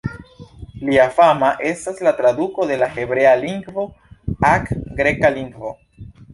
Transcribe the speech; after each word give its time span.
Lia 0.87 1.03
fama 1.17 1.51
estas 1.73 2.01
la 2.07 2.13
traduko 2.23 2.67
de 2.73 2.79
la 2.85 2.89
Hebrea 2.97 3.37
Biblio 3.45 3.87
ak 4.53 4.75
greka 5.01 5.35
lingvo. 5.41 5.79